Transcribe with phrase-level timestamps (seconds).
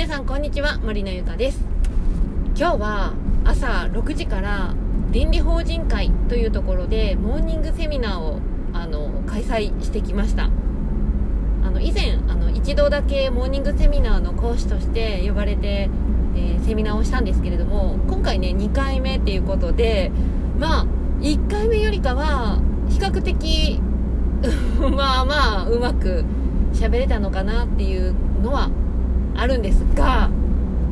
[0.00, 1.60] 皆さんこんにちは森のゆかです。
[2.56, 3.12] 今日は
[3.44, 4.74] 朝6時から
[5.10, 8.40] 倫理法人会というところでモーニングセミナーを
[8.72, 10.44] あの開催してきました。
[10.44, 10.48] あ
[11.70, 15.90] の以前あの一度だけモーニングセミナーの講師として呼ばれて、
[16.34, 20.10] えー、セミナーをしたんですけれども今回ね2回目っていうことで
[20.58, 20.86] まあ
[21.20, 22.58] 1回目よりかは
[22.88, 23.78] 比較的
[24.96, 26.24] まあまあうまく
[26.72, 28.70] 喋れたのかなっていうのは
[29.40, 30.28] あるんですが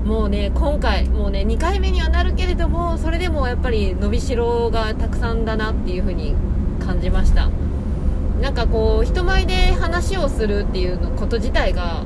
[0.06, 6.34] もうね今回もうね2回目にはなるけれどもそれでもやっぱり伸びしろがたくさんだなっていう風に
[6.80, 7.50] 感じました。
[8.40, 12.04] なんかこう人前で話をするっていうのこと自体が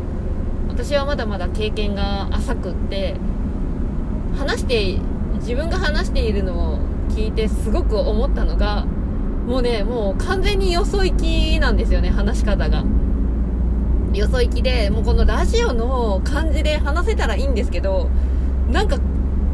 [0.66, 3.14] 私はまだまだ経験が浅くって
[4.36, 4.98] 話して
[5.34, 6.78] 自分が話しているのを
[7.10, 8.84] 聞いてすごく思ったのが
[9.46, 12.82] もうねもう完全によそ行きなんですよね話し方が。
[14.18, 18.10] よそ行きで、もうこのラジオの感じで話せたらいいんですけど、
[18.70, 18.98] なんか、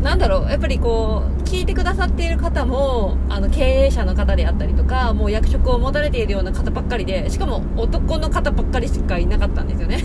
[0.03, 10.03] なんだろう、やっぱりこう、聞いてくださっている方も、あの、経営者の方であったりとか、もう役職を持たれているような方ばっかりで、しかも男の方ばっかりしかいなかったんですよね。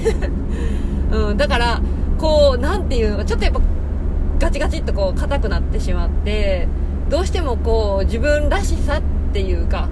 [1.12, 1.82] うん、だから、
[2.18, 3.62] こう、なんていうの、ちょっとやっぱ、
[4.40, 6.68] ガチガチっとこう、硬くなってしまって、
[7.10, 9.02] どうしてもこう、自分らしさっ
[9.34, 9.90] ていうか、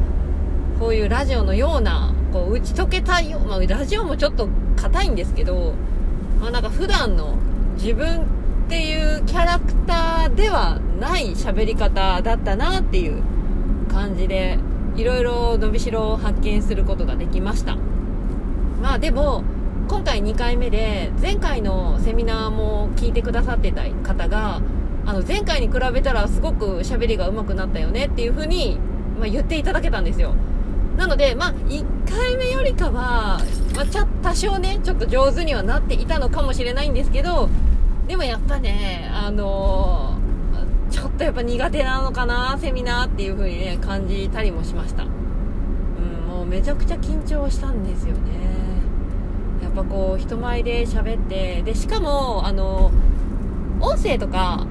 [0.80, 5.74] こういうラジオのようなこう打ち解けたいよ、まあ、ラジオもちょっと硬いんですけど、
[6.40, 7.38] まあ、なんか普段の
[7.76, 8.24] 自分っ
[8.70, 13.22] ていうキャラクターではない喋り方だったなっていう
[13.90, 14.58] 感じで
[14.96, 17.76] いろいろ伸びしろを発見することができました。
[18.82, 19.44] まあでも
[19.88, 24.62] 今回2回目で前回のセミナーも聞いてくださってた方が
[25.06, 28.80] あの前回に比べたらすごく喋りが上手くなったよねっていう風に
[29.22, 30.34] まあ、言っていただけたんですよ。
[31.02, 33.42] なので、まあ、1回目よりかは、
[33.76, 37.50] まあ、ちゃ多少ね、ちょっと上手にはなっていたのかもしれないんですけど、
[38.08, 45.06] でもやっぱね、あのー、ちょっとやっぱ苦手なのかな、セミナーっていう風にね、感じたりもしました。
[45.06, 48.30] うん、もうめちゃくちゃ緊張したんですよね。
[49.64, 54.68] やっぱこう、人前で喋って、で、しかも、あのー、音声とか、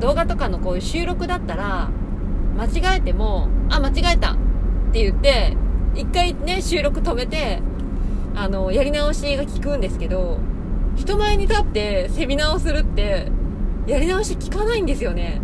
[0.00, 1.90] 動画とかのこういう収録だったら、
[2.56, 4.38] 間違えても、あ、間違えた
[4.88, 5.56] って言って、
[5.98, 7.60] 一回ね、収録止めて、
[8.36, 10.38] あの、やり直しが効くんですけど、
[10.94, 13.26] 人前に立ってセミナーをするって、
[13.88, 15.40] やり直し効かないんですよね。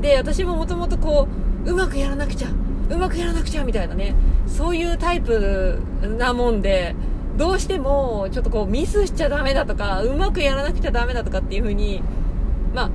[0.00, 1.26] で、私ももともとこ
[1.66, 2.48] う、うまくやらなくちゃ、
[2.88, 4.14] うまくやらなくちゃみたいなね、
[4.46, 5.82] そういうタイプ
[6.18, 6.94] なもんで、
[7.36, 12.00] どうしてもちょっとこうミスしちゃダメだとか、うまくやらなくちゃダメだとかっていう風に、
[12.74, 12.90] まあ、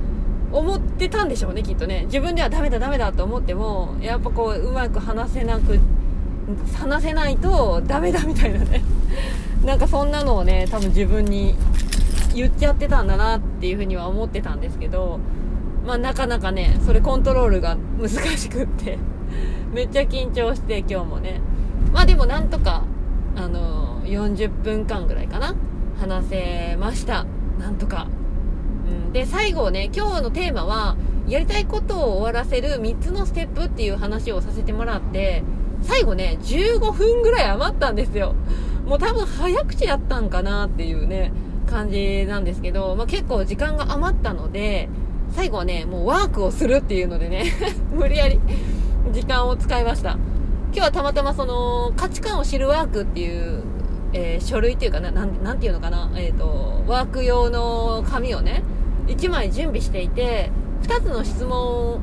[0.50, 2.04] 思ってたんでしょうね、きっとね。
[2.06, 5.95] 自分ではダメだダメだと思っても、やっぱこう、うまく話せなくて、
[6.78, 8.82] 話せないとダメだみたいなね。
[9.64, 11.56] なんかそんなのをね、多分自分に
[12.34, 15.18] 言っちゃってたんだなっていうふうには思ってたんですけど、
[15.86, 18.98] まあなかなかね、それコントロールが難しくって
[19.74, 21.40] めっちゃ緊張して今日もね。
[21.92, 22.84] まあでもなんとか、
[23.36, 25.54] あの40分間ぐらいかな、
[25.98, 27.26] 話せました。
[27.58, 28.06] なんとか。
[29.06, 30.96] うん、で、最後ね、今日のテーマは、
[31.26, 35.42] やりたいことを終わらせる3つのステップっていう話をさせてもらって、
[35.82, 38.34] 最後ね、15分ぐらい余ったんですよ。
[38.86, 41.32] もう多分早口やったんかなっていうね、
[41.66, 44.88] 感じなんですけど、まあ、結構時間が余ったので、
[45.32, 47.46] 最後はね、もうワークをするっていうのでね
[47.92, 48.38] 無理やり
[49.12, 50.12] 時間を使いました。
[50.72, 53.62] 今日はたまたまその価値観を知るワークっていう
[54.12, 58.62] えー、書類っていうかな、なん、ていうのかな、えっ、ー、と、ワーク用の紙をね、
[59.08, 60.50] 1枚準備していて、
[60.82, 62.00] 2つの質問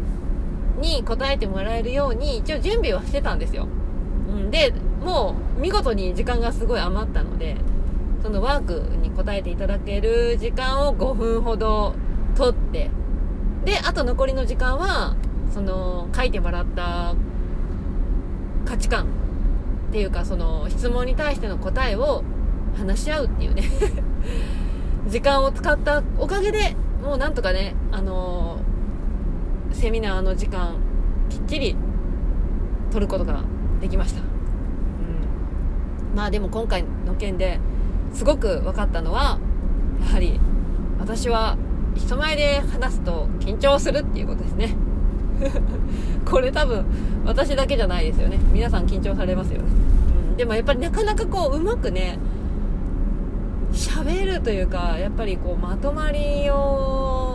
[0.84, 3.68] に答えてもらえるように、一応準備はしてたんですよ。
[4.30, 4.74] うん、で、
[5.04, 7.56] もう、見事に時間がすごい余ったので、
[8.22, 11.96] そのワークに答えていただける時間を5分ほど
[12.36, 12.92] 取って、
[13.66, 15.16] で、あと残りの時間は、
[15.54, 17.16] その、書いてもらった
[18.66, 19.24] 価値観
[19.94, 22.24] っていうかその質問に対しての答えを
[22.76, 23.64] 話し合うっていうね
[25.08, 28.58] 時間を使ったおかげでもうなんとかねあの、
[29.74, 30.78] セミナーの時間
[31.30, 31.76] きっちり
[32.92, 33.44] 取ることが
[33.82, 34.28] できました、うん、
[36.16, 37.60] まあでも今回の件で
[38.14, 39.40] すごく分かったのは
[40.00, 40.40] やはり
[41.00, 41.58] 私は
[41.96, 44.76] 人前で話すと緊張するっていうことですね。
[46.26, 46.86] これ多分
[47.26, 48.40] 私だけじゃないですよね。
[48.52, 49.68] 皆さん緊張されますよね、
[50.30, 52.18] うん、でもやっぱりなかなかこううまくね
[53.72, 57.33] 喋るというかやっぱりこうまとまりを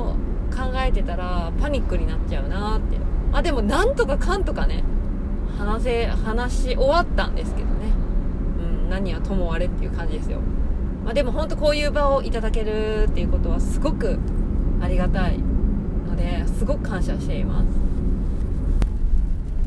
[0.58, 2.98] 考えてたらパニックになっちゃうなって。
[3.32, 4.82] あでもなんとかかんとかね
[5.58, 7.92] 話せ話し終わったんですけどね、
[8.58, 10.40] うん、何はともあれっていう感じですよ。
[11.04, 14.18] まあ、でも本当こういう場をいただけるっていうことはすごく
[14.80, 17.66] ありがたいのですごく感謝しています。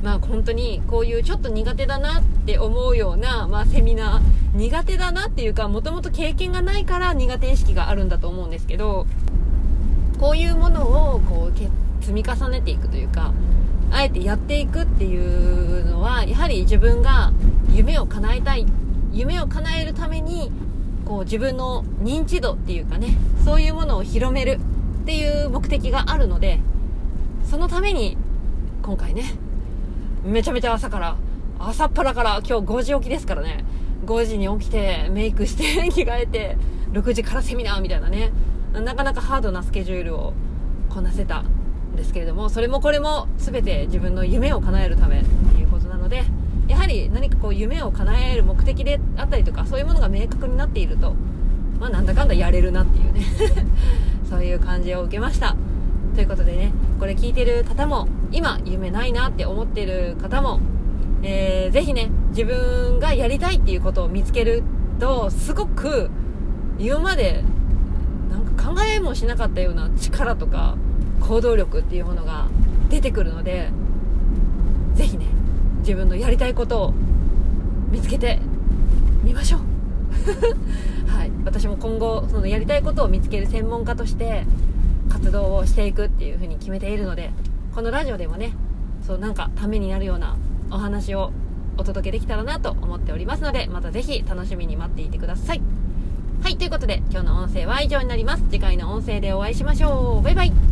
[0.03, 4.41] まあ本当にこういうちょっと苦手だなって思うような、まあ、セミナー。
[4.53, 9.07] 苦手だなっていうかもともと経験がないから苦手意識があるんだと思うんですけど
[10.21, 13.33] こういうものをこう積み重ねていくというか
[13.89, 17.33] あえてやっていくっていうのはやはり自分が
[17.73, 18.67] 夢を叶えたい
[19.11, 20.51] 夢を叶えるために
[21.05, 24.59] こう自分の認知度っていうかねそういうものを広める
[25.01, 26.59] っていう目的があるので
[27.49, 28.15] そのために
[28.83, 29.33] 今回ね
[30.23, 31.17] めちゃめちゃ朝から
[31.57, 33.65] 朝っぱらから今日5時起きですからね
[34.05, 36.57] 5時に起きてメイクして着替えて
[36.91, 38.31] 6時からセミナーみたいなね
[38.79, 40.33] なかなかハードなスケジュールを
[40.89, 46.23] こなせたんですけれどもそれもこれも全て自分の夢を叶えるためっていうことなので
[46.67, 51.15] やはり何かこう夢を叶える目的であったりとかそういうものが明確になっていると
[51.79, 53.25] まあなんだかんだやれるなっていうね
[54.29, 55.55] そういう感じを受けました。
[56.15, 60.59] ということでねこれ聞いてる方も今夢ないなって思ってる方も、
[61.23, 64.63] えー、ぜひね自分がやりたいっていうことを見つける
[64.99, 66.09] とすごく
[66.79, 67.43] 今まで
[68.57, 70.77] 考えもしなかったような力とか
[71.19, 72.47] 行動力っていうものが
[72.89, 73.69] 出てくるので
[74.95, 75.25] ぜひね
[75.79, 76.93] 自分のやりたいことを
[77.89, 78.39] 見つけて
[79.23, 79.61] みましょう。
[81.07, 84.45] はい、私も今後そのやりたいことを見つける専門家として
[85.09, 87.31] 活動をしていくっていうふうに決めているので
[87.73, 88.53] このラジオでもね
[89.05, 90.37] そうなんかためになるような
[90.69, 91.31] お話を
[91.77, 95.80] お届けできたらなと思っておりますのでまた是非楽しみに待っていてください。
[96.41, 98.43] はいということで今日の音声は以上になります。
[98.49, 100.23] 次回の音声でお会いしましょう。
[100.23, 100.70] バイバイ。